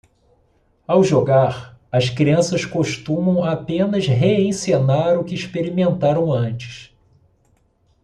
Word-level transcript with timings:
Ao 0.87 1.03
jogar?, 1.03 1.79
as 1.91 2.09
crianças 2.09 2.65
costumam 2.65 3.43
apenas 3.43 4.07
reencenar 4.07 5.19
o 5.19 5.23
que 5.23 5.35
experimentaram 5.35 6.33
antes. 6.33 6.91